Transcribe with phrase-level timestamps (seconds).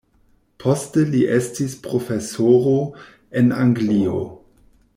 [0.61, 2.73] Poste li estis profesoro
[3.43, 4.19] en Anglio.